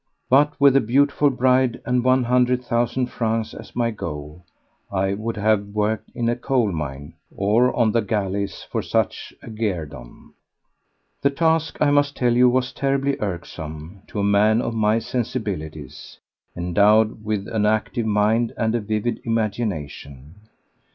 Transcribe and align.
But 0.31 0.59
with 0.59 0.75
a 0.75 0.81
beautiful 0.81 1.29
bride 1.29 1.79
and 1.85 2.03
one 2.03 2.23
hundred 2.23 2.63
thousand 2.63 3.11
francs 3.11 3.53
as 3.53 3.75
my 3.75 3.91
goal 3.91 4.43
I 4.91 5.13
would 5.13 5.37
have 5.37 5.75
worked 5.75 6.09
in 6.15 6.27
a 6.27 6.35
coal 6.35 6.71
mine 6.71 7.13
or 7.29 7.71
on 7.75 7.91
the 7.91 8.01
galleys 8.01 8.65
for 8.71 8.81
such 8.81 9.31
a 9.43 9.49
guerdon. 9.51 10.33
The 11.21 11.29
task, 11.29 11.77
I 11.79 11.91
must 11.91 12.15
tell 12.17 12.35
you, 12.35 12.49
was 12.49 12.71
terribly 12.73 13.15
irksome 13.19 14.01
to 14.07 14.19
a 14.19 14.23
man 14.23 14.59
of 14.59 14.73
my 14.73 14.97
sensibilities, 14.97 16.17
endowed 16.57 17.23
with 17.23 17.47
an 17.49 17.67
active 17.67 18.07
mind 18.07 18.53
and 18.57 18.73
a 18.73 18.79
vivid 18.79 19.21
imagination. 19.23 20.33